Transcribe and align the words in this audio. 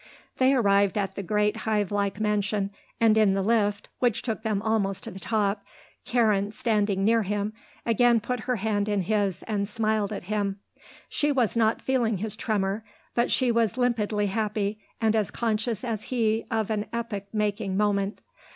They 0.39 0.55
arrived 0.55 0.97
at 0.97 1.13
the 1.13 1.21
great, 1.21 1.57
hive 1.57 1.91
like 1.91 2.19
mansion 2.19 2.71
and 2.99 3.15
in 3.15 3.35
the 3.35 3.43
lift, 3.43 3.87
which 3.99 4.23
took 4.23 4.41
them 4.41 4.59
almost 4.63 5.03
to 5.03 5.11
the 5.11 5.19
top, 5.19 5.63
Karen, 6.05 6.51
standing 6.51 7.05
near 7.05 7.21
him, 7.21 7.53
again 7.85 8.19
put 8.19 8.39
her 8.49 8.55
hand 8.55 8.89
in 8.89 9.01
his 9.03 9.43
and 9.43 9.69
smiled 9.69 10.11
at 10.11 10.23
him. 10.23 10.59
She 11.07 11.31
was 11.31 11.55
not 11.55 11.83
feeling 11.83 12.17
his 12.17 12.35
tremor, 12.35 12.83
but 13.13 13.29
she 13.29 13.51
was 13.51 13.77
limpidly 13.77 14.25
happy 14.25 14.79
and 14.99 15.15
as 15.15 15.29
conscious 15.29 15.83
as 15.83 16.05
he 16.05 16.45
of 16.49 16.71
an 16.71 16.87
epoch 16.91 17.25
making 17.31 17.77
moment. 17.77 18.21